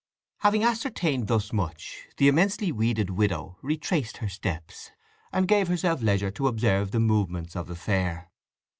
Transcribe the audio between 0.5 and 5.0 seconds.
ascertained thus much the immensely weeded widow retraced her steps,